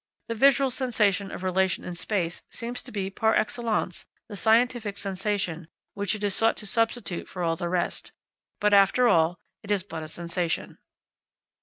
[0.29, 5.67] The visual sensation of relation in space seems to be par excellence the scientific sensation
[5.93, 8.11] which it is sought to substitute for all the rest.
[8.59, 10.79] But, after all, it is but a sensation.